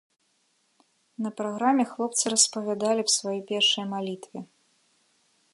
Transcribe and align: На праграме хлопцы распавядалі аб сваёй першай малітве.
На 1.25 1.29
праграме 1.41 1.85
хлопцы 1.91 2.25
распавядалі 2.35 2.99
аб 3.07 3.15
сваёй 3.17 3.41
першай 3.53 3.85
малітве. 3.93 4.39